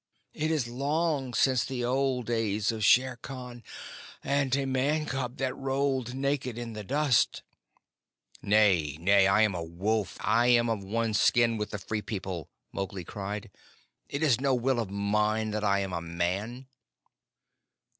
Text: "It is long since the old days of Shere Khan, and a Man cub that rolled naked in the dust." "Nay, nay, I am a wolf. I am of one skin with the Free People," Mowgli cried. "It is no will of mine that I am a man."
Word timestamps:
"It 0.33 0.49
is 0.49 0.67
long 0.67 1.35
since 1.35 1.63
the 1.63 1.85
old 1.85 2.25
days 2.25 2.71
of 2.71 2.83
Shere 2.83 3.17
Khan, 3.17 3.61
and 4.23 4.55
a 4.55 4.65
Man 4.65 5.05
cub 5.05 5.37
that 5.37 5.55
rolled 5.55 6.15
naked 6.15 6.57
in 6.57 6.73
the 6.73 6.83
dust." 6.83 7.43
"Nay, 8.41 8.97
nay, 8.99 9.27
I 9.27 9.43
am 9.43 9.53
a 9.53 9.61
wolf. 9.63 10.17
I 10.19 10.47
am 10.47 10.71
of 10.71 10.83
one 10.83 11.13
skin 11.13 11.55
with 11.55 11.69
the 11.69 11.77
Free 11.77 12.01
People," 12.01 12.49
Mowgli 12.71 13.03
cried. 13.03 13.51
"It 14.09 14.23
is 14.23 14.41
no 14.41 14.55
will 14.55 14.79
of 14.79 14.89
mine 14.89 15.51
that 15.51 15.63
I 15.63 15.81
am 15.81 15.93
a 15.93 16.01
man." 16.01 16.65